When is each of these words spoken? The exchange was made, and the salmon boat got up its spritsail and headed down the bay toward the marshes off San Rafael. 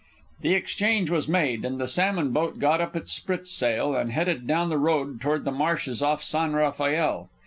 The 0.39 0.55
exchange 0.55 1.11
was 1.11 1.27
made, 1.27 1.63
and 1.63 1.79
the 1.79 1.85
salmon 1.87 2.31
boat 2.31 2.57
got 2.57 2.81
up 2.81 2.95
its 2.95 3.11
spritsail 3.11 3.95
and 3.95 4.11
headed 4.11 4.47
down 4.47 4.69
the 4.69 4.77
bay 4.79 5.19
toward 5.21 5.45
the 5.45 5.51
marshes 5.51 6.01
off 6.01 6.23
San 6.23 6.53
Rafael. 6.53 7.29